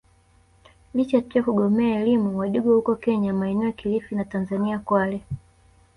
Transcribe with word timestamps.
Licha 0.93 1.21
tu 1.21 1.37
ya 1.37 1.43
kugomea 1.43 1.99
elimu 1.99 2.37
wadigo 2.37 2.75
huko 2.75 2.95
kenya 2.95 3.33
maeneo 3.33 3.65
ya 3.65 3.71
kilifi 3.71 4.15
na 4.15 4.25
Tanzania 4.25 4.79
Kwale 4.79 5.21